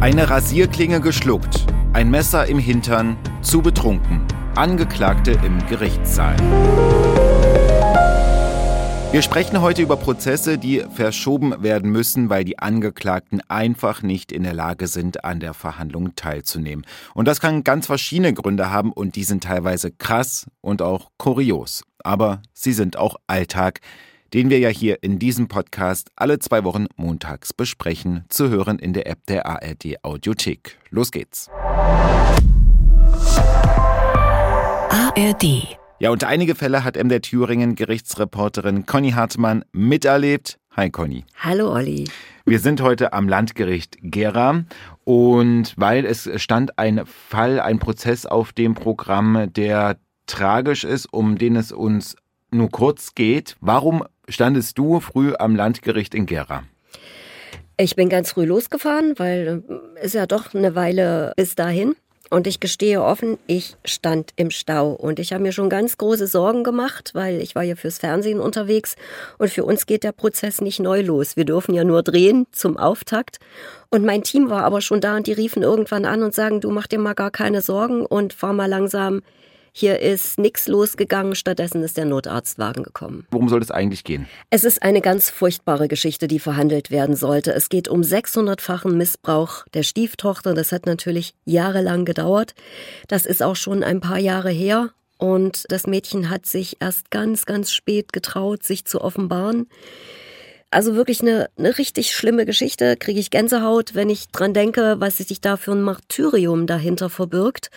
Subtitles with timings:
[0.00, 4.26] Eine Rasierklinge geschluckt, ein Messer im Hintern, zu betrunken.
[4.54, 6.38] Angeklagte im Gerichtssaal.
[9.12, 14.42] Wir sprechen heute über Prozesse, die verschoben werden müssen, weil die Angeklagten einfach nicht in
[14.42, 16.86] der Lage sind, an der Verhandlung teilzunehmen.
[17.12, 21.84] Und das kann ganz verschiedene Gründe haben und die sind teilweise krass und auch kurios.
[22.02, 23.80] Aber sie sind auch Alltag
[24.32, 28.92] den wir ja hier in diesem Podcast alle zwei Wochen montags besprechen, zu hören in
[28.92, 30.78] der App der ARD Audiothek.
[30.90, 31.48] Los geht's.
[34.90, 35.76] ARD.
[35.98, 40.58] Ja, und einige Fälle hat MDR Thüringen Gerichtsreporterin Conny Hartmann miterlebt.
[40.76, 41.24] Hi Conny.
[41.36, 42.08] Hallo Olli.
[42.46, 44.64] Wir sind heute am Landgericht Gera
[45.04, 51.36] und weil es stand ein Fall, ein Prozess auf dem Programm, der tragisch ist, um
[51.36, 52.14] den es uns
[52.52, 53.56] nur kurz geht.
[53.60, 56.62] Warum standest du früh am Landgericht in Gera?
[57.76, 59.62] Ich bin ganz früh losgefahren, weil
[60.02, 61.94] es äh, ja doch eine Weile bis dahin.
[62.32, 66.28] Und ich gestehe offen, ich stand im Stau und ich habe mir schon ganz große
[66.28, 68.94] Sorgen gemacht, weil ich war ja fürs Fernsehen unterwegs
[69.38, 71.36] und für uns geht der Prozess nicht neu los.
[71.36, 73.40] Wir dürfen ja nur drehen zum Auftakt.
[73.90, 76.70] Und mein Team war aber schon da und die riefen irgendwann an und sagen, du
[76.70, 79.22] mach dir mal gar keine Sorgen und fahr mal langsam
[79.72, 83.26] hier ist nichts losgegangen, stattdessen ist der Notarztwagen gekommen.
[83.30, 84.26] Worum soll es eigentlich gehen?
[84.50, 87.52] Es ist eine ganz furchtbare Geschichte, die verhandelt werden sollte.
[87.52, 90.54] Es geht um 600-fachen Missbrauch der Stieftochter.
[90.54, 92.54] Das hat natürlich jahrelang gedauert.
[93.08, 94.90] Das ist auch schon ein paar Jahre her.
[95.18, 99.68] Und das Mädchen hat sich erst ganz, ganz spät getraut, sich zu offenbaren.
[100.70, 105.18] Also wirklich eine, eine richtig schlimme Geschichte, kriege ich Gänsehaut, wenn ich dran denke, was
[105.18, 107.70] sich da für ein Martyrium dahinter verbirgt.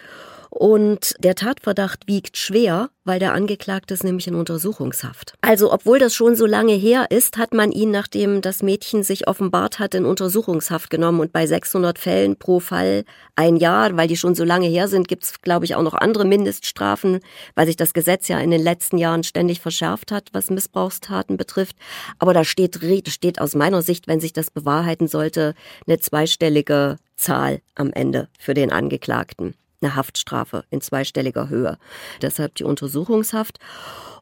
[0.56, 5.34] Und der Tatverdacht wiegt schwer, weil der Angeklagte ist nämlich in Untersuchungshaft.
[5.42, 9.28] Also obwohl das schon so lange her ist, hat man ihn, nachdem das Mädchen sich
[9.28, 11.22] offenbart hat, in Untersuchungshaft genommen.
[11.22, 13.04] Und bei 600 Fällen pro Fall
[13.36, 15.96] ein Jahr, weil die schon so lange her sind, gibt es, glaube ich, auch noch
[15.96, 17.22] andere Mindeststrafen,
[17.56, 21.78] weil sich das Gesetz ja in den letzten Jahren ständig verschärft hat, was Missbrauchstaten betrifft.
[22.20, 25.56] Aber da steht, steht aus meiner Sicht, wenn sich das bewahrheiten sollte,
[25.88, 31.78] eine zweistellige Zahl am Ende für den Angeklagten eine Haftstrafe in zweistelliger Höhe.
[32.22, 33.60] Deshalb die Untersuchungshaft.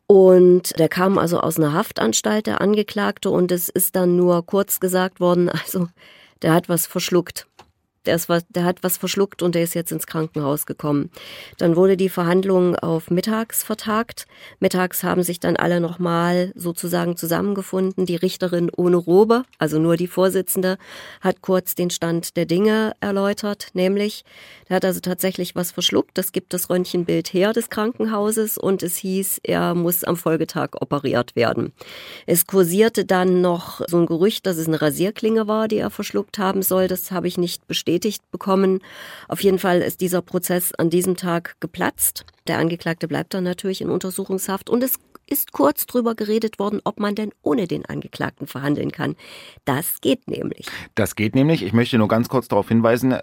[0.07, 4.79] Und der kam also aus einer Haftanstalt, der Angeklagte, und es ist dann nur kurz
[4.79, 5.87] gesagt worden, also
[6.41, 7.47] der hat was verschluckt
[8.05, 11.11] der, ist der hat was verschluckt und der ist jetzt ins Krankenhaus gekommen.
[11.57, 14.25] Dann wurde die Verhandlung auf mittags vertagt.
[14.59, 18.05] Mittags haben sich dann alle nochmal sozusagen zusammengefunden.
[18.05, 20.77] Die Richterin ohne Robe, also nur die Vorsitzende,
[21.21, 24.23] hat kurz den Stand der Dinge erläutert, nämlich,
[24.67, 26.17] der hat also tatsächlich was verschluckt.
[26.17, 31.35] Das gibt das Röntgenbild her des Krankenhauses und es hieß, er muss am Folgetag operiert
[31.35, 31.71] werden.
[32.25, 36.39] Es kursierte dann noch so ein Gerücht, dass es eine Rasierklinge war, die er verschluckt
[36.39, 36.87] haben soll.
[36.87, 38.79] Das habe ich nicht bestätigt bestätigt bekommen.
[39.27, 42.25] Auf jeden Fall ist dieser Prozess an diesem Tag geplatzt.
[42.47, 44.95] Der Angeklagte bleibt dann natürlich in Untersuchungshaft und es
[45.27, 49.15] ist kurz drüber geredet worden, ob man denn ohne den Angeklagten verhandeln kann.
[49.65, 50.67] Das geht nämlich.
[50.95, 51.63] Das geht nämlich.
[51.63, 53.15] Ich möchte nur ganz kurz darauf hinweisen,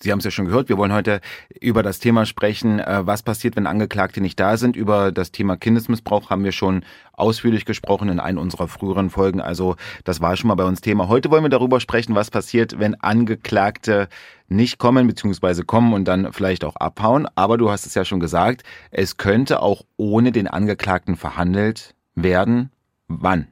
[0.00, 1.20] Sie haben es ja schon gehört, wir wollen heute
[1.60, 4.76] über das Thema sprechen, äh, was passiert, wenn Angeklagte nicht da sind.
[4.76, 9.40] Über das Thema Kindesmissbrauch haben wir schon ausführlich gesprochen in einem unserer früheren Folgen.
[9.40, 11.08] Also das war schon mal bei uns Thema.
[11.08, 14.08] Heute wollen wir darüber sprechen, was passiert, wenn Angeklagte
[14.46, 15.64] nicht kommen bzw.
[15.64, 17.26] kommen und dann vielleicht auch abhauen.
[17.34, 22.70] Aber du hast es ja schon gesagt, es könnte auch ohne den Angeklagten verhandelt werden.
[23.08, 23.48] Wann?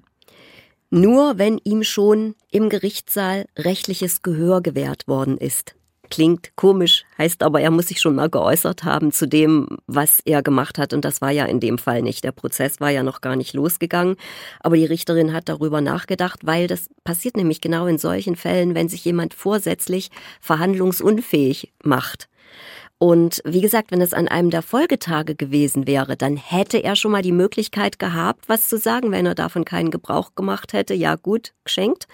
[0.91, 5.75] Nur wenn ihm schon im Gerichtssaal rechtliches Gehör gewährt worden ist.
[6.11, 10.43] Klingt komisch, heißt aber, er muss sich schon mal geäußert haben zu dem, was er
[10.43, 10.93] gemacht hat.
[10.93, 12.23] Und das war ja in dem Fall nicht.
[12.23, 14.17] Der Prozess war ja noch gar nicht losgegangen.
[14.61, 18.89] Aber die Richterin hat darüber nachgedacht, weil das passiert nämlich genau in solchen Fällen, wenn
[18.89, 22.29] sich jemand vorsätzlich verhandlungsunfähig macht.
[22.99, 27.13] Und wie gesagt, wenn es an einem der Folgetage gewesen wäre, dann hätte er schon
[27.13, 30.95] mal die Möglichkeit gehabt, was zu sagen, wenn er davon keinen Gebrauch gemacht hätte.
[30.95, 32.07] Ja gut, geschenkt.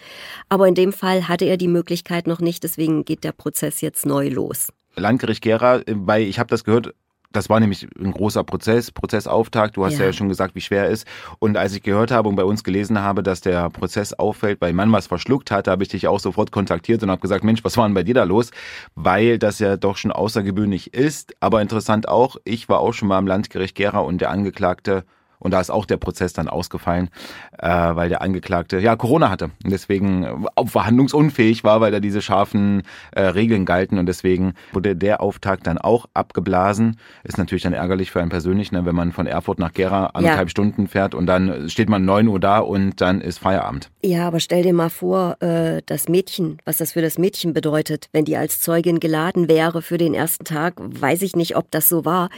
[0.49, 4.07] Aber in dem Fall hatte er die Möglichkeit noch nicht, deswegen geht der Prozess jetzt
[4.07, 4.73] neu los.
[4.97, 6.95] Landgericht Gera, bei, ich habe das gehört,
[7.33, 9.77] das war nämlich ein großer Prozess, Prozessauftakt.
[9.77, 10.07] Du hast ja.
[10.07, 11.07] ja schon gesagt, wie schwer er ist.
[11.39, 14.73] Und als ich gehört habe und bei uns gelesen habe, dass der Prozess auffällt, weil
[14.73, 17.77] man was verschluckt hat, habe ich dich auch sofort kontaktiert und habe gesagt, Mensch, was
[17.77, 18.51] war denn bei dir da los?
[18.95, 21.35] Weil das ja doch schon außergewöhnlich ist.
[21.41, 25.05] Aber interessant auch, ich war auch schon mal am Landgericht Gera und der Angeklagte
[25.43, 27.11] Und da ist auch der Prozess dann ausgefallen,
[27.59, 32.23] äh, weil der Angeklagte ja Corona hatte und deswegen äh, verhandlungsunfähig war, weil da diese
[32.23, 33.99] scharfen äh, Regeln galten.
[33.99, 36.99] Und deswegen wurde der Auftakt dann auch abgeblasen.
[37.25, 40.49] Ist natürlich dann ärgerlich für einen persönlich, ne, wenn man von Erfurt nach Gera anderthalb
[40.49, 40.51] ja.
[40.51, 43.91] Stunden fährt und dann steht man neun Uhr da und dann ist Feierabend.
[44.05, 48.09] Ja, aber stell dir mal vor, äh, das Mädchen, was das für das Mädchen bedeutet,
[48.13, 51.89] wenn die als Zeugin geladen wäre für den ersten Tag, weiß ich nicht, ob das
[51.89, 52.29] so war.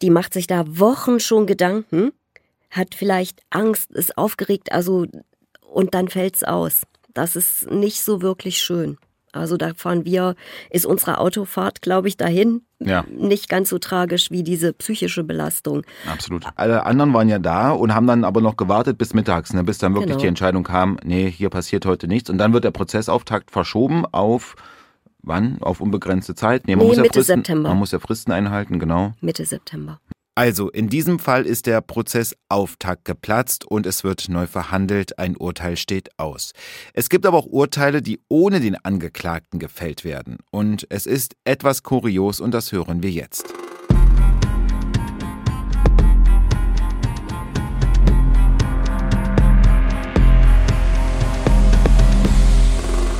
[0.00, 2.12] Die macht sich da Wochen schon Gedanken,
[2.72, 5.06] hat vielleicht Angst, ist aufgeregt, also
[5.70, 6.82] und dann fällt's aus.
[7.14, 8.98] Das ist nicht so wirklich schön.
[9.32, 10.34] Also da fahren wir,
[10.68, 13.04] ist unsere Autofahrt, glaube ich, dahin ja.
[13.08, 15.84] nicht ganz so tragisch wie diese psychische Belastung.
[16.10, 16.44] Absolut.
[16.56, 19.78] Alle anderen waren ja da und haben dann aber noch gewartet bis mittags, ne, bis
[19.78, 20.20] dann wirklich genau.
[20.20, 22.28] die Entscheidung kam, nee, hier passiert heute nichts.
[22.28, 24.54] Und dann wird der Prozessauftakt verschoben auf
[25.22, 25.58] wann?
[25.62, 26.66] Auf unbegrenzte Zeit?
[26.66, 27.68] Nee, man nee, muss Mitte ja Fristen, September.
[27.70, 29.12] Man muss ja Fristen einhalten, genau.
[29.20, 30.00] Mitte September.
[30.34, 35.76] Also, in diesem Fall ist der Prozessauftakt geplatzt und es wird neu verhandelt, ein Urteil
[35.76, 36.52] steht aus.
[36.94, 40.38] Es gibt aber auch Urteile, die ohne den Angeklagten gefällt werden.
[40.50, 43.52] Und es ist etwas kurios und das hören wir jetzt.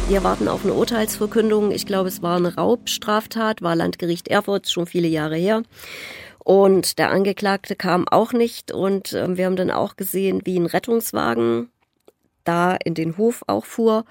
[0.09, 1.73] Wir warten auf eine Urteilsverkündung.
[1.73, 5.63] Ich glaube, es war eine Raubstraftat, war Landgericht Erfurt, schon viele Jahre her.
[6.45, 10.67] Und der Angeklagte kam auch nicht und äh, wir haben dann auch gesehen, wie ein
[10.67, 11.71] Rettungswagen
[12.45, 14.05] da in den Hof auch fuhr.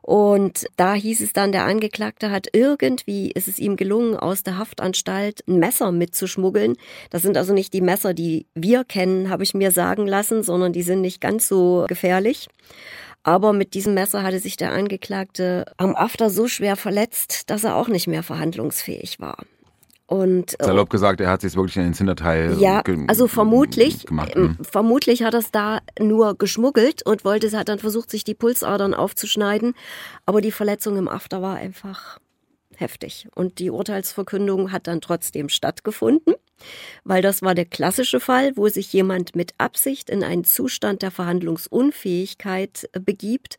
[0.00, 4.58] Und da hieß es dann, der Angeklagte hat irgendwie, ist es ihm gelungen, aus der
[4.58, 6.76] Haftanstalt ein Messer mitzuschmuggeln.
[7.08, 10.74] Das sind also nicht die Messer, die wir kennen, habe ich mir sagen lassen, sondern
[10.74, 12.48] die sind nicht ganz so gefährlich.
[13.22, 17.74] Aber mit diesem Messer hatte sich der Angeklagte am After so schwer verletzt, dass er
[17.76, 19.38] auch nicht mehr verhandlungsfähig war.
[20.06, 24.36] Und, äh, Salopp gesagt, er hat sich wirklich in den Hinterteil Ja, also vermutlich, gemacht,
[24.36, 24.56] ne?
[24.60, 28.92] vermutlich hat er es da nur geschmuggelt und wollte, hat dann versucht, sich die Pulsadern
[28.92, 29.74] aufzuschneiden.
[30.26, 32.18] Aber die Verletzung im After war einfach
[32.76, 33.28] heftig.
[33.34, 36.34] Und die Urteilsverkündung hat dann trotzdem stattgefunden,
[37.04, 41.12] weil das war der klassische Fall, wo sich jemand mit Absicht in einen Zustand der
[41.12, 43.56] Verhandlungsunfähigkeit äh, begibt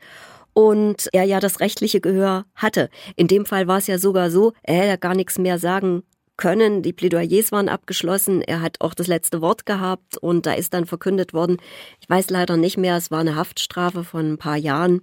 [0.53, 2.89] und er ja das rechtliche Gehör hatte.
[3.15, 6.03] In dem Fall war es ja sogar so, er hätte gar nichts mehr sagen
[6.37, 6.81] können.
[6.81, 8.41] Die Plädoyers waren abgeschlossen.
[8.41, 11.57] Er hat auch das letzte Wort gehabt und da ist dann verkündet worden,
[12.01, 15.01] ich weiß leider nicht mehr, es war eine Haftstrafe von ein paar Jahren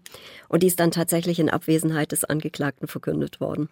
[0.49, 3.69] und die ist dann tatsächlich in Abwesenheit des Angeklagten verkündet worden.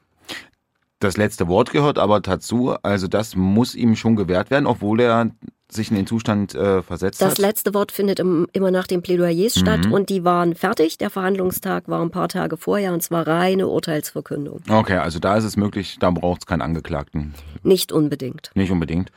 [0.98, 5.30] Das letzte Wort gehört aber dazu, also das muss ihm schon gewährt werden, obwohl er
[5.72, 7.38] sich in den Zustand äh, versetzt das hat?
[7.38, 9.60] Das letzte Wort findet im, immer nach den Plädoyers mhm.
[9.60, 10.98] statt und die waren fertig.
[10.98, 14.60] Der Verhandlungstag war ein paar Tage vorher und zwar reine Urteilsverkündung.
[14.68, 17.34] Okay, also da ist es möglich, da braucht es keinen Angeklagten.
[17.62, 18.50] Nicht unbedingt.
[18.54, 19.10] Nicht unbedingt.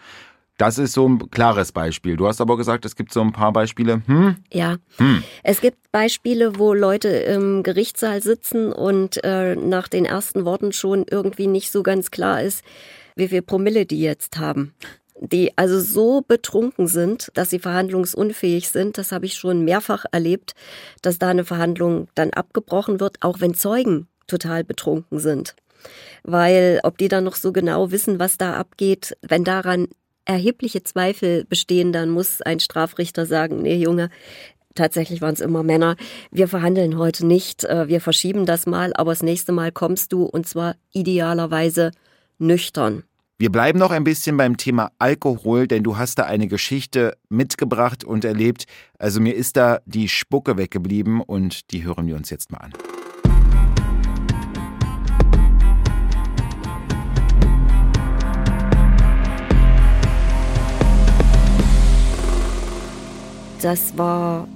[0.57, 2.15] Das ist so ein klares Beispiel.
[2.15, 4.03] Du hast aber gesagt, es gibt so ein paar Beispiele.
[4.05, 4.35] Hm?
[4.51, 5.23] Ja, hm.
[5.41, 11.05] es gibt Beispiele, wo Leute im Gerichtssaal sitzen und äh, nach den ersten Worten schon
[11.09, 12.63] irgendwie nicht so ganz klar ist,
[13.15, 14.73] wie viel Promille die jetzt haben
[15.31, 18.97] die also so betrunken sind, dass sie verhandlungsunfähig sind.
[18.97, 20.53] Das habe ich schon mehrfach erlebt,
[21.01, 25.55] dass da eine Verhandlung dann abgebrochen wird, auch wenn Zeugen total betrunken sind.
[26.23, 29.87] Weil ob die dann noch so genau wissen, was da abgeht, wenn daran
[30.25, 34.09] erhebliche Zweifel bestehen, dann muss ein Strafrichter sagen, nee Junge,
[34.75, 35.95] tatsächlich waren es immer Männer,
[36.31, 40.23] wir verhandeln heute nicht, äh, wir verschieben das mal, aber das nächste Mal kommst du
[40.23, 41.91] und zwar idealerweise
[42.39, 43.03] nüchtern.
[43.43, 48.05] Wir bleiben noch ein bisschen beim Thema Alkohol, denn du hast da eine Geschichte mitgebracht
[48.05, 48.67] und erlebt.
[48.97, 52.71] Also mir ist da die Spucke weggeblieben und die hören wir uns jetzt mal an.
[63.61, 64.47] Das war,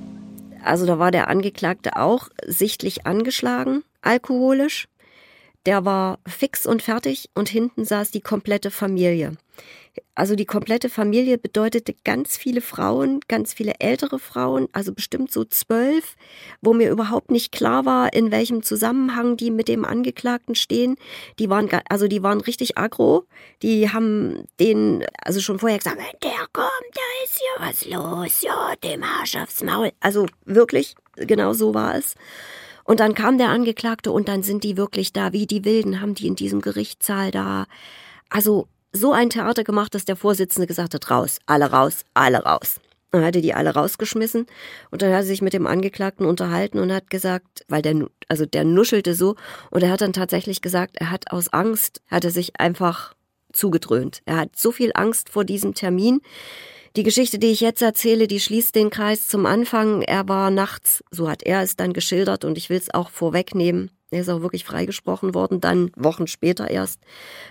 [0.63, 4.87] also da war der Angeklagte auch sichtlich angeschlagen, alkoholisch.
[5.65, 9.37] Der war fix und fertig und hinten saß die komplette Familie.
[10.15, 15.43] Also die komplette Familie bedeutete ganz viele Frauen, ganz viele ältere Frauen, also bestimmt so
[15.43, 16.15] zwölf,
[16.61, 20.95] wo mir überhaupt nicht klar war, in welchem Zusammenhang die mit dem Angeklagten stehen.
[21.39, 23.25] Die waren, also die waren richtig aggro.
[23.61, 28.41] Die haben den, also schon vorher gesagt, wenn der kommt, da ist hier was los,
[28.41, 29.91] ja, dem Arsch aufs Maul.
[29.99, 32.15] Also wirklich, genau so war es.
[32.87, 36.15] Und dann kam der Angeklagte und dann sind die wirklich da, wie die Wilden, haben
[36.15, 37.65] die in diesem Gerichtssaal da.
[38.29, 42.79] Also so ein Theater gemacht, dass der Vorsitzende gesagt hat, raus, alle raus, alle raus.
[43.11, 44.47] Dann hat er die alle rausgeschmissen
[44.89, 48.45] und dann hat er sich mit dem Angeklagten unterhalten und hat gesagt, weil der, also
[48.45, 49.35] der nuschelte so
[49.69, 53.15] und er hat dann tatsächlich gesagt, er hat aus Angst, hat er sich einfach
[53.51, 54.21] zugedröhnt.
[54.25, 56.21] Er hat so viel Angst vor diesem Termin,
[56.95, 60.01] Die Geschichte, die ich jetzt erzähle, die schließt den Kreis zum Anfang.
[60.01, 63.91] Er war nachts, so hat er es dann geschildert und ich will es auch vorwegnehmen.
[64.09, 67.01] Er ist auch wirklich freigesprochen worden, dann Wochen später erst.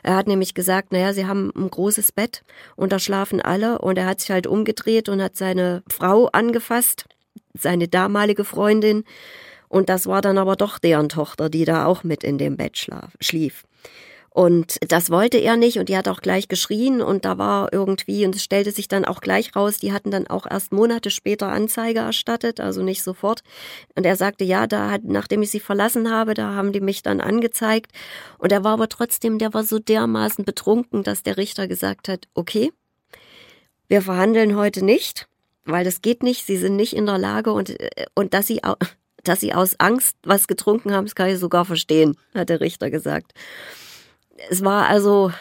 [0.02, 2.44] Er hat nämlich gesagt, naja, sie haben ein großes Bett
[2.76, 7.04] und da schlafen alle und er hat sich halt umgedreht und hat seine Frau angefasst,
[7.52, 9.04] seine damalige Freundin
[9.68, 12.88] und das war dann aber doch deren Tochter, die da auch mit in dem Bett
[13.20, 13.64] schlief.
[14.36, 18.26] Und das wollte er nicht und die hat auch gleich geschrien und da war irgendwie,
[18.26, 21.48] und es stellte sich dann auch gleich raus, die hatten dann auch erst Monate später
[21.48, 23.40] Anzeige erstattet, also nicht sofort.
[23.94, 27.02] Und er sagte, ja, da hat, nachdem ich sie verlassen habe, da haben die mich
[27.02, 27.92] dann angezeigt.
[28.36, 32.28] Und er war aber trotzdem, der war so dermaßen betrunken, dass der Richter gesagt hat,
[32.34, 32.74] okay,
[33.88, 35.28] wir verhandeln heute nicht,
[35.64, 37.74] weil das geht nicht, sie sind nicht in der Lage und,
[38.14, 38.60] und dass sie,
[39.24, 42.90] dass sie aus Angst was getrunken haben, das kann ich sogar verstehen, hat der Richter
[42.90, 43.32] gesagt
[44.50, 45.32] es war also,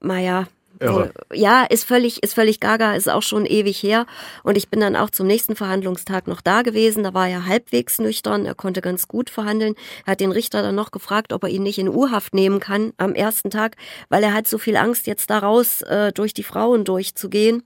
[0.00, 0.46] naja,
[0.80, 4.06] so, ja, ist völlig, ist völlig gaga, ist auch schon ewig her.
[4.42, 7.04] Und ich bin dann auch zum nächsten Verhandlungstag noch da gewesen.
[7.04, 9.74] Da war er halbwegs nüchtern, er konnte ganz gut verhandeln.
[10.04, 12.92] Er hat den Richter dann noch gefragt, ob er ihn nicht in U-Haft nehmen kann
[12.96, 13.76] am ersten Tag,
[14.08, 17.62] weil er hat so viel Angst, jetzt da raus äh, durch die Frauen durchzugehen.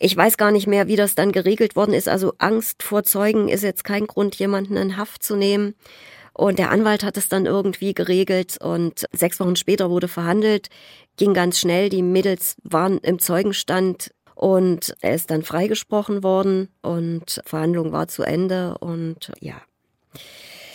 [0.00, 2.08] Ich weiß gar nicht mehr, wie das dann geregelt worden ist.
[2.08, 5.74] Also Angst vor Zeugen ist jetzt kein Grund, jemanden in Haft zu nehmen.
[6.38, 10.68] Und der Anwalt hat es dann irgendwie geregelt und sechs Wochen später wurde verhandelt,
[11.16, 11.88] ging ganz schnell.
[11.88, 18.22] Die Mädels waren im Zeugenstand und er ist dann freigesprochen worden und Verhandlung war zu
[18.22, 19.56] Ende und ja.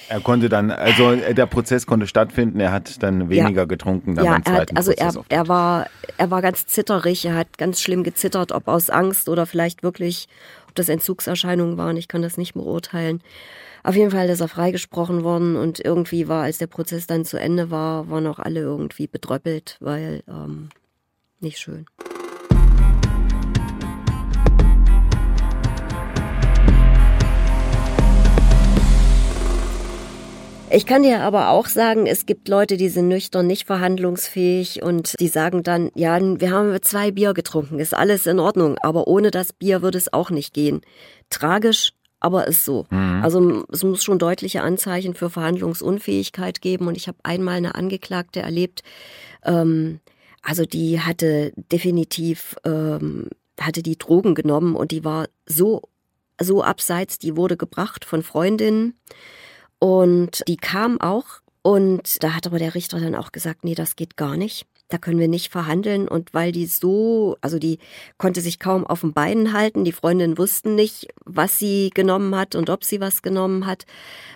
[0.09, 3.65] Er konnte dann, also der Prozess konnte stattfinden, er hat dann weniger ja.
[3.65, 4.15] getrunken.
[4.15, 7.79] Dann ja, er hat, also er, er, war, er war ganz zitterig, er hat ganz
[7.79, 10.27] schlimm gezittert, ob aus Angst oder vielleicht wirklich,
[10.67, 13.23] ob das Entzugserscheinungen waren, ich kann das nicht beurteilen.
[13.85, 17.37] Auf jeden Fall ist er freigesprochen worden und irgendwie war, als der Prozess dann zu
[17.37, 20.69] Ende war, waren auch alle irgendwie bedröppelt, weil ähm,
[21.41, 21.85] nicht schön.
[30.69, 35.13] Ich kann dir aber auch sagen, es gibt Leute, die sind nüchtern, nicht verhandlungsfähig und
[35.19, 39.29] die sagen dann, ja, wir haben zwei Bier getrunken, ist alles in Ordnung, aber ohne
[39.29, 40.81] das Bier würde es auch nicht gehen.
[41.29, 41.91] Tragisch,
[42.23, 42.85] aber ist so.
[42.89, 43.21] Mhm.
[43.21, 46.87] Also es muss schon deutliche Anzeichen für Verhandlungsunfähigkeit geben.
[46.87, 48.81] Und ich habe einmal eine Angeklagte erlebt,
[49.43, 49.99] ähm,
[50.41, 55.83] also die hatte definitiv, ähm, hatte die Drogen genommen und die war so,
[56.41, 58.97] so abseits, die wurde gebracht von Freundinnen
[59.79, 63.95] und die kam auch und da hat aber der Richter dann auch gesagt, nee, das
[63.95, 66.07] geht gar nicht da können wir nicht verhandeln.
[66.07, 67.79] Und weil die so, also die
[68.17, 72.55] konnte sich kaum auf den Beinen halten, die Freundin wussten nicht, was sie genommen hat
[72.55, 73.85] und ob sie was genommen hat.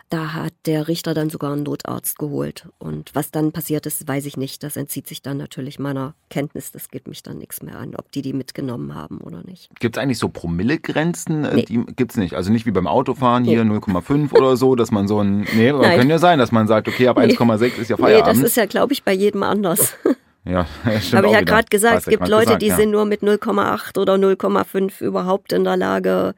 [0.10, 2.70] Da hat der Richter dann sogar einen Notarzt geholt.
[2.80, 4.64] Und was dann passiert ist, weiß ich nicht.
[4.64, 6.72] Das entzieht sich dann natürlich meiner Kenntnis.
[6.72, 9.70] Das geht mich dann nichts mehr an, ob die die mitgenommen haben oder nicht.
[9.80, 11.44] Gibt es eigentlich so Promillegrenzen?
[11.44, 11.66] Äh, nee.
[11.66, 12.36] Die gibt es nicht.
[12.36, 13.78] Also nicht wie beim Autofahren hier nee.
[13.78, 15.46] 0,5 oder so, dass man so ein.
[15.56, 18.36] Nee, kann ja sein, dass man sagt, okay, ab 1,6 ist ja Feierabend.
[18.36, 19.96] Nee, das ist ja, glaube ich, bei jedem anders.
[20.50, 22.78] Ja, Habe ich ja gerade gesagt, es gibt Leute, gesagt, die ja.
[22.78, 26.36] sind nur mit 0,8 oder 0,5 überhaupt in der Lage,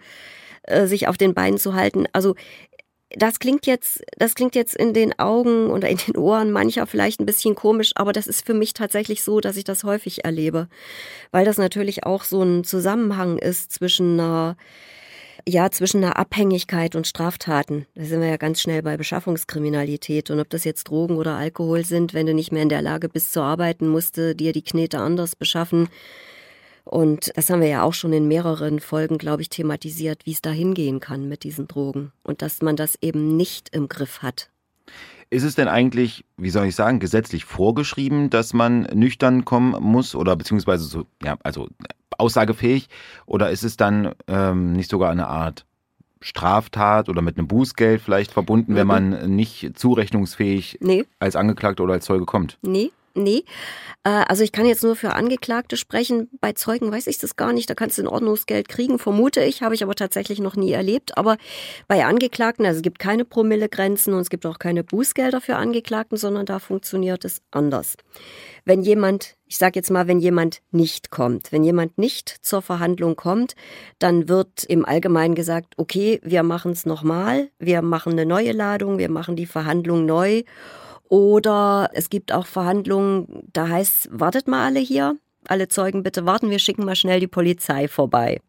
[0.63, 2.07] äh, sich auf den Beinen zu halten.
[2.12, 2.33] Also
[3.12, 7.19] das klingt jetzt, das klingt jetzt in den Augen oder in den Ohren mancher vielleicht
[7.19, 10.67] ein bisschen komisch, aber das ist für mich tatsächlich so, dass ich das häufig erlebe,
[11.31, 14.57] weil das natürlich auch so ein Zusammenhang ist zwischen einer
[15.48, 17.86] ja, zwischen einer Abhängigkeit und Straftaten.
[17.96, 20.29] Da sind wir ja ganz schnell bei Beschaffungskriminalität.
[20.29, 23.10] Und ob das jetzt Drogen oder Alkohol sind, wenn du nicht mehr in der Lage
[23.10, 25.89] bist zu arbeiten, musst du dir die Knete anders beschaffen.
[26.86, 30.41] Und das haben wir ja auch schon in mehreren Folgen, glaube ich, thematisiert, wie es
[30.41, 32.12] da hingehen kann mit diesen Drogen.
[32.24, 34.50] Und dass man das eben nicht im Griff hat.
[35.31, 40.15] Ist es denn eigentlich, wie soll ich sagen, gesetzlich vorgeschrieben, dass man nüchtern kommen muss
[40.15, 41.67] oder beziehungsweise so, ja, also
[42.17, 42.89] aussagefähig?
[43.25, 45.65] Oder ist es dann ähm, nicht sogar eine Art
[46.21, 48.75] Straftat oder mit einem Bußgeld vielleicht verbunden, mhm.
[48.75, 51.05] wenn man nicht zurechnungsfähig nee.
[51.19, 52.57] als Angeklagter oder als Zeuge kommt?
[52.62, 53.43] Nee, Nee.
[54.03, 56.29] Äh, also ich kann jetzt nur für Angeklagte sprechen.
[56.39, 57.69] Bei Zeugen weiß ich das gar nicht.
[57.69, 61.17] Da kannst du ein Ordnungsgeld kriegen, vermute ich, habe ich aber tatsächlich noch nie erlebt.
[61.17, 61.38] Aber
[61.88, 66.17] bei Angeklagten, also es gibt keine Promillegrenzen und es gibt auch keine Bußgelder für Angeklagten,
[66.17, 67.97] sondern da funktioniert es anders.
[68.65, 73.15] Wenn jemand, ich sage jetzt mal, wenn jemand nicht kommt, wenn jemand nicht zur Verhandlung
[73.15, 73.55] kommt,
[73.97, 78.97] dann wird im Allgemeinen gesagt, okay, wir machen es nochmal, wir machen eine neue Ladung,
[78.97, 80.43] wir machen die Verhandlung neu
[81.09, 86.49] oder es gibt auch Verhandlungen, da heißt, wartet mal alle hier, alle Zeugen bitte warten,
[86.49, 88.39] wir schicken mal schnell die Polizei vorbei.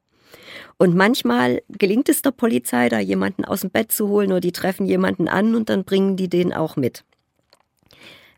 [0.79, 4.53] Und manchmal gelingt es der Polizei, da jemanden aus dem Bett zu holen oder die
[4.53, 7.05] treffen jemanden an und dann bringen die den auch mit.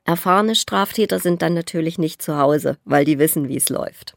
[0.05, 4.17] Erfahrene Straftäter sind dann natürlich nicht zu Hause, weil die wissen, wie es läuft.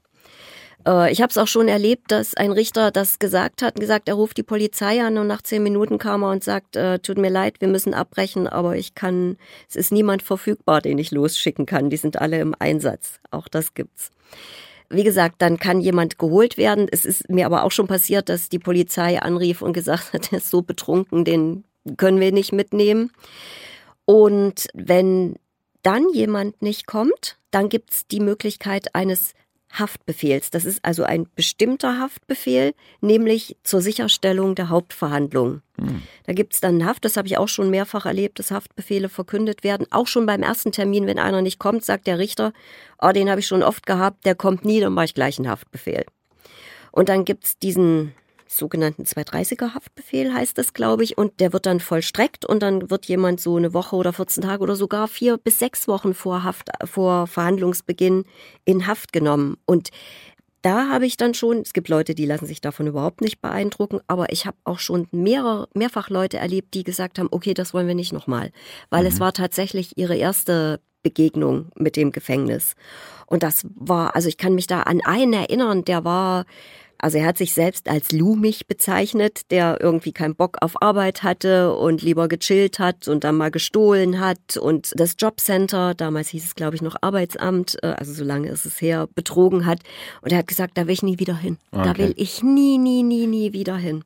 [0.87, 4.15] Äh, ich habe es auch schon erlebt, dass ein Richter das gesagt hat, gesagt, er
[4.15, 7.29] ruft die Polizei an und nach zehn Minuten kam er und sagt, äh, tut mir
[7.29, 9.37] leid, wir müssen abbrechen, aber ich kann,
[9.69, 11.89] es ist niemand verfügbar, den ich losschicken kann.
[11.89, 13.19] Die sind alle im Einsatz.
[13.31, 14.11] Auch das gibt's.
[14.89, 16.87] Wie gesagt, dann kann jemand geholt werden.
[16.91, 20.37] Es ist mir aber auch schon passiert, dass die Polizei anrief und gesagt hat, er
[20.37, 21.63] ist so betrunken, den
[21.97, 23.11] können wir nicht mitnehmen.
[24.05, 25.35] Und wenn
[25.81, 29.33] dann jemand nicht kommt, dann gibt's die Möglichkeit eines
[29.79, 30.49] Haftbefehls.
[30.49, 35.61] Das ist also ein bestimmter Haftbefehl, nämlich zur Sicherstellung der Hauptverhandlung.
[35.79, 36.01] Hm.
[36.25, 39.87] Da gibt's dann Haft, das habe ich auch schon mehrfach erlebt, dass Haftbefehle verkündet werden.
[39.91, 42.53] Auch schon beim ersten Termin, wenn einer nicht kommt, sagt der Richter,
[43.01, 45.49] oh, den habe ich schon oft gehabt, der kommt nie, dann mache ich gleich einen
[45.49, 46.05] Haftbefehl.
[46.91, 48.13] Und dann gibt's diesen
[48.57, 53.05] sogenannten 230er Haftbefehl heißt das, glaube ich, und der wird dann vollstreckt und dann wird
[53.05, 56.69] jemand so eine Woche oder 14 Tage oder sogar vier bis sechs Wochen vor Haft,
[56.83, 58.25] vor Verhandlungsbeginn
[58.65, 59.57] in Haft genommen.
[59.65, 59.89] Und
[60.61, 63.99] da habe ich dann schon, es gibt Leute, die lassen sich davon überhaupt nicht beeindrucken,
[64.07, 67.87] aber ich habe auch schon mehrere, mehrfach Leute erlebt, die gesagt haben, okay, das wollen
[67.87, 68.51] wir nicht nochmal,
[68.89, 69.09] weil mhm.
[69.09, 72.73] es war tatsächlich ihre erste Begegnung mit dem Gefängnis.
[73.27, 76.45] Und das war, also ich kann mich da an einen erinnern, der war
[77.05, 81.75] also er hat sich selbst als Lumich bezeichnet, der irgendwie keinen Bock auf Arbeit hatte
[81.75, 86.55] und lieber gechillt hat und dann mal gestohlen hat und das Jobcenter, damals hieß es
[86.55, 89.81] glaube ich noch Arbeitsamt, äh, also so lange ist es her, betrogen hat.
[90.21, 91.59] Und er hat gesagt, da will ich nie wieder hin.
[91.71, 91.83] Okay.
[91.83, 94.03] Da will ich nie, nie, nie, nie wieder hin.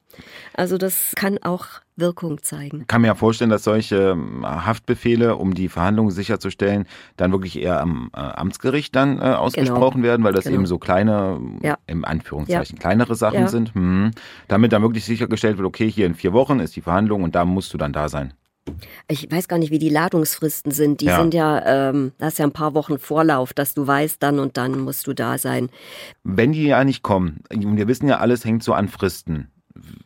[0.53, 1.67] Also das kann auch
[1.99, 2.81] Wirkung zeigen.
[2.81, 6.85] Ich kann mir ja vorstellen, dass solche ähm, Haftbefehle, um die Verhandlungen sicherzustellen,
[7.17, 10.09] dann wirklich eher am äh, Amtsgericht dann äh, ausgesprochen genau.
[10.09, 10.57] werden, weil das genau.
[10.57, 11.77] eben so kleine, ja.
[11.87, 12.81] im Anführungszeichen, ja.
[12.81, 13.47] kleinere Sachen ja.
[13.47, 13.73] sind.
[13.73, 14.11] Hm.
[14.47, 17.45] Damit dann wirklich sichergestellt wird, okay, hier in vier Wochen ist die Verhandlung und da
[17.45, 18.33] musst du dann da sein.
[19.07, 21.01] Ich weiß gar nicht, wie die Ladungsfristen sind.
[21.01, 21.19] Die ja.
[21.19, 24.57] sind ja, ähm, das ist ja ein paar Wochen Vorlauf, dass du weißt, dann und
[24.57, 25.69] dann musst du da sein.
[26.23, 29.51] Wenn die ja nicht kommen, wir wissen ja, alles hängt so an Fristen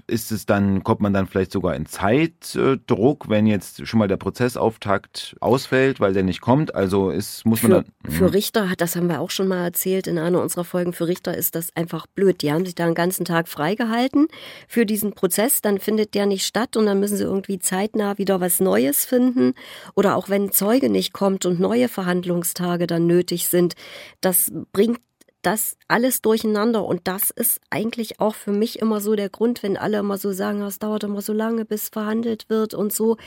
[0.07, 4.17] ist es dann, kommt man dann vielleicht sogar in Zeitdruck, wenn jetzt schon mal der
[4.17, 6.75] Prozessauftakt ausfällt, weil der nicht kommt?
[6.75, 8.11] Also ist, muss für, man dann.
[8.11, 8.29] Für mhm.
[8.29, 11.55] Richter, das haben wir auch schon mal erzählt in einer unserer Folgen, für Richter ist
[11.55, 12.41] das einfach blöd.
[12.41, 14.27] Die haben sich da einen ganzen Tag freigehalten
[14.67, 18.41] für diesen Prozess, dann findet der nicht statt und dann müssen sie irgendwie zeitnah wieder
[18.41, 19.53] was Neues finden.
[19.95, 23.75] Oder auch wenn Zeuge nicht kommt und neue Verhandlungstage dann nötig sind,
[24.21, 24.99] das bringt
[25.45, 26.85] das alles durcheinander.
[26.85, 30.31] Und das ist eigentlich auch für mich immer so der Grund, wenn alle immer so
[30.31, 33.17] sagen, es dauert immer so lange, bis verhandelt wird und so.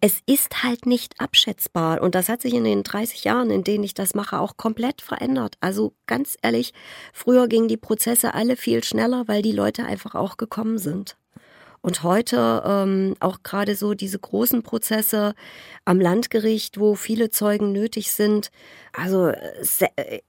[0.00, 2.00] Es ist halt nicht abschätzbar.
[2.00, 5.02] Und das hat sich in den 30 Jahren, in denen ich das mache, auch komplett
[5.02, 5.56] verändert.
[5.60, 6.72] Also ganz ehrlich,
[7.12, 11.16] früher gingen die Prozesse alle viel schneller, weil die Leute einfach auch gekommen sind.
[11.86, 15.36] Und heute ähm, auch gerade so diese großen Prozesse
[15.84, 18.50] am Landgericht, wo viele Zeugen nötig sind.
[18.92, 19.30] Also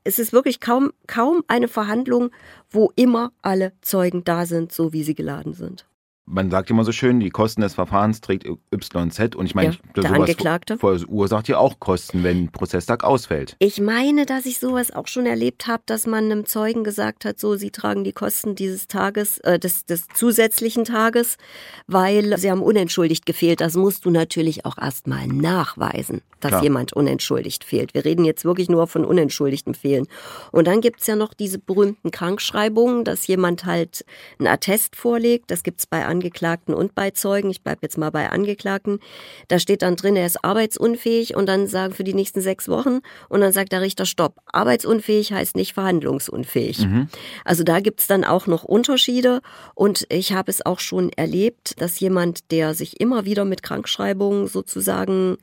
[0.03, 2.29] es ist wirklich kaum, kaum eine Verhandlung,
[2.69, 5.87] wo immer alle Zeugen da sind, so wie sie geladen sind
[6.27, 9.77] man sagt immer so schön, die Kosten des Verfahrens trägt YZ und ich meine, ja,
[9.95, 10.77] der sowas Angeklagte.
[10.77, 13.55] verursacht ja auch Kosten, wenn ein Prozesstag ausfällt.
[13.59, 17.39] Ich meine, dass ich sowas auch schon erlebt habe, dass man einem Zeugen gesagt hat,
[17.39, 21.37] so, sie tragen die Kosten dieses Tages, äh, des, des zusätzlichen Tages,
[21.87, 23.61] weil sie haben unentschuldigt gefehlt.
[23.61, 26.63] Das musst du natürlich auch erstmal nachweisen, dass Klar.
[26.63, 27.93] jemand unentschuldigt fehlt.
[27.93, 30.07] Wir reden jetzt wirklich nur von unentschuldigtem Fehlen.
[30.51, 34.03] Und dann gibt's ja noch diese berühmten Krankschreibungen, dass jemand halt
[34.39, 35.51] ein Attest vorlegt.
[35.51, 38.99] Das gibt's bei Angeklagten und bei Zeugen, ich bleibe jetzt mal bei Angeklagten,
[39.49, 43.01] da steht dann drin, er ist arbeitsunfähig und dann sagen für die nächsten sechs Wochen
[43.29, 46.79] und dann sagt der Richter, stopp, arbeitsunfähig heißt nicht verhandlungsunfähig.
[46.79, 47.07] Mhm.
[47.45, 49.41] Also da gibt's dann auch noch Unterschiede
[49.75, 54.47] und ich habe es auch schon erlebt, dass jemand, der sich immer wieder mit Krankschreibungen
[54.47, 55.37] sozusagen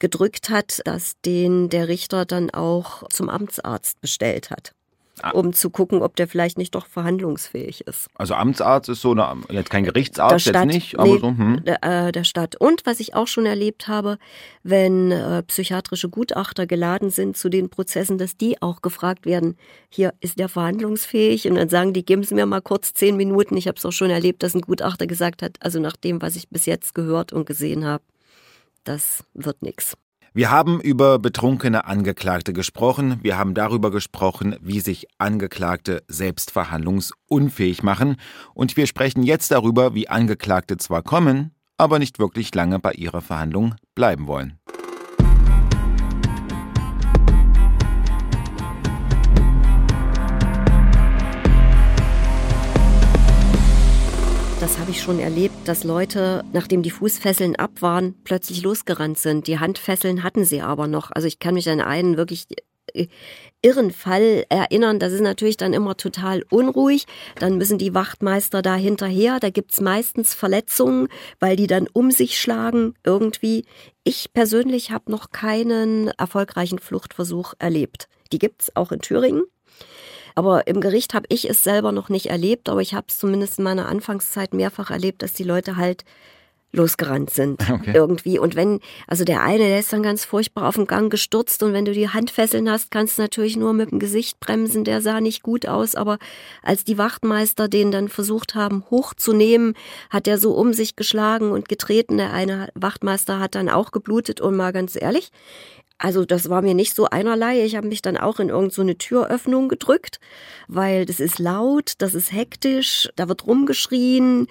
[0.00, 4.75] gedrückt hat, dass den der Richter dann auch zum Amtsarzt bestellt hat.
[5.22, 5.30] Ah.
[5.30, 8.08] um zu gucken, ob der vielleicht nicht doch verhandlungsfähig ist.
[8.16, 11.28] Also Amtsarzt ist so eine, jetzt kein Gerichtsarzt, Stadt, jetzt nicht, aber nee, so.
[11.28, 11.64] Hm.
[11.64, 12.54] Der, äh, der Stadt.
[12.56, 14.18] Und was ich auch schon erlebt habe,
[14.62, 19.56] wenn äh, psychiatrische Gutachter geladen sind zu den Prozessen, dass die auch gefragt werden,
[19.88, 23.56] hier ist der verhandlungsfähig und dann sagen die, geben Sie mir mal kurz zehn Minuten.
[23.56, 26.36] Ich habe es auch schon erlebt, dass ein Gutachter gesagt hat, also nach dem, was
[26.36, 28.04] ich bis jetzt gehört und gesehen habe,
[28.84, 29.96] das wird nichts.
[30.36, 33.20] Wir haben über betrunkene Angeklagte gesprochen.
[33.22, 38.16] Wir haben darüber gesprochen, wie sich Angeklagte selbst verhandlungsunfähig machen.
[38.52, 43.22] Und wir sprechen jetzt darüber, wie Angeklagte zwar kommen, aber nicht wirklich lange bei ihrer
[43.22, 44.58] Verhandlung bleiben wollen.
[54.66, 59.46] Das habe ich schon erlebt, dass Leute, nachdem die Fußfesseln ab waren, plötzlich losgerannt sind.
[59.46, 61.12] Die Handfesseln hatten sie aber noch.
[61.12, 62.48] Also ich kann mich an einen wirklich
[62.92, 63.06] äh,
[63.62, 64.98] irren Fall erinnern.
[64.98, 67.06] Das ist natürlich dann immer total unruhig.
[67.38, 69.38] Dann müssen die Wachtmeister da hinterher.
[69.38, 71.06] Da gibt's meistens Verletzungen,
[71.38, 73.66] weil die dann um sich schlagen irgendwie.
[74.02, 78.08] Ich persönlich habe noch keinen erfolgreichen Fluchtversuch erlebt.
[78.32, 79.44] Die gibt's auch in Thüringen.
[80.36, 83.58] Aber im Gericht habe ich es selber noch nicht erlebt, aber ich habe es zumindest
[83.58, 86.04] in meiner Anfangszeit mehrfach erlebt, dass die Leute halt
[86.72, 87.92] losgerannt sind okay.
[87.94, 88.38] irgendwie.
[88.38, 91.72] Und wenn, also der eine, der ist dann ganz furchtbar auf dem Gang gestürzt und
[91.72, 95.20] wenn du die Handfesseln hast, kannst du natürlich nur mit dem Gesicht bremsen, der sah
[95.20, 96.18] nicht gut aus, aber
[96.62, 99.74] als die Wachtmeister den dann versucht haben hochzunehmen,
[100.10, 102.18] hat er so um sich geschlagen und getreten.
[102.18, 105.30] Der eine Wachtmeister hat dann auch geblutet und mal ganz ehrlich,
[105.98, 107.64] also das war mir nicht so einerlei.
[107.64, 110.20] Ich habe mich dann auch in irgendeine so Türöffnung gedrückt,
[110.68, 114.46] weil das ist laut, das ist hektisch, da wird rumgeschrien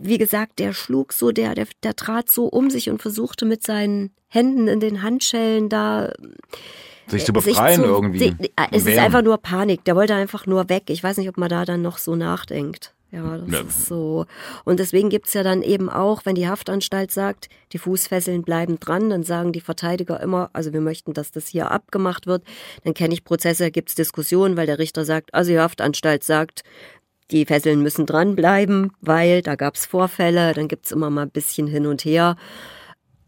[0.00, 3.62] wie gesagt, der schlug so, der, der, der trat so um sich und versuchte mit
[3.62, 6.12] seinen Händen in den Handschellen da
[7.06, 8.30] sich zu befreien sich zu, irgendwie.
[8.30, 9.84] Die, es ist einfach nur Panik.
[9.84, 10.84] Der wollte einfach nur weg.
[10.88, 12.94] Ich weiß nicht, ob man da dann noch so nachdenkt.
[13.12, 13.60] Ja, das ja.
[13.60, 14.24] ist so.
[14.64, 19.10] Und deswegen gibt's ja dann eben auch, wenn die Haftanstalt sagt, die Fußfesseln bleiben dran,
[19.10, 22.42] dann sagen die Verteidiger immer, also wir möchten, dass das hier abgemacht wird.
[22.84, 26.62] Dann kenne ich Prozesse, gibt's Diskussionen, weil der Richter sagt, also die Haftanstalt sagt,
[27.30, 31.30] die Fesseln müssen dranbleiben, weil da gab es Vorfälle, dann gibt es immer mal ein
[31.30, 32.36] bisschen hin und her.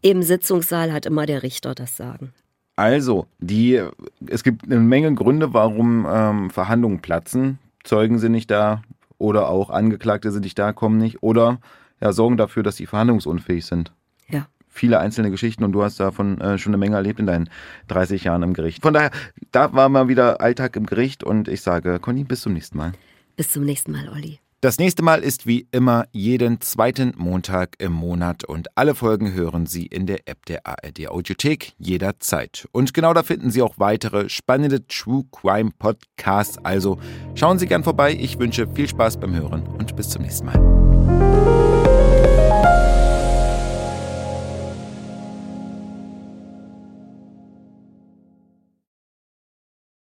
[0.02, 2.34] Im Sitzungssaal hat immer der Richter das Sagen.
[2.76, 3.82] Also, die,
[4.26, 7.58] es gibt eine Menge Gründe, warum ähm, Verhandlungen platzen.
[7.84, 8.82] Zeugen sind nicht da
[9.18, 11.58] oder auch Angeklagte sind nicht da, kommen nicht oder
[12.00, 13.92] ja, sorgen dafür, dass sie verhandlungsunfähig sind.
[14.28, 14.48] Ja.
[14.68, 17.48] Viele einzelne Geschichten und du hast davon äh, schon eine Menge erlebt in deinen
[17.88, 18.82] 30 Jahren im Gericht.
[18.82, 19.12] Von daher,
[19.52, 22.92] da war mal wieder Alltag im Gericht und ich sage, Conny, bis zum nächsten Mal.
[23.36, 24.38] Bis zum nächsten Mal, Olli.
[24.64, 29.66] Das nächste Mal ist wie immer jeden zweiten Montag im Monat und alle Folgen hören
[29.66, 32.66] Sie in der App der ARD Audiothek jederzeit.
[32.72, 36.56] Und genau da finden Sie auch weitere spannende True Crime Podcasts.
[36.64, 36.98] Also
[37.34, 38.16] schauen Sie gern vorbei.
[38.18, 41.73] Ich wünsche viel Spaß beim Hören und bis zum nächsten Mal.